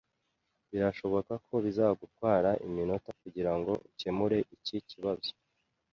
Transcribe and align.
Birashoboka 0.71 1.33
ko 1.45 1.55
bizagutwara 1.65 2.49
iminota 2.67 3.09
kugirango 3.21 3.71
ukemure 3.87 4.37
iki 4.55 4.77
kibazo 4.89 5.31